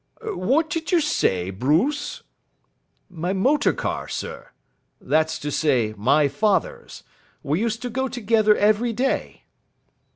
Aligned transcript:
What 0.33 0.71
did 0.71 0.91
you 0.91 0.99
say, 0.99 1.51
Bruce?" 1.51 2.23
"My 3.07 3.33
motor 3.33 3.71
car, 3.71 4.07
sir. 4.07 4.49
That's 4.99 5.37
to 5.37 5.51
say, 5.51 5.93
my 5.95 6.27
father's. 6.27 7.03
We 7.43 7.59
used 7.59 7.83
to 7.83 7.89
go 7.91 8.07
together 8.07 8.57
every 8.57 8.93
day." 8.93 9.43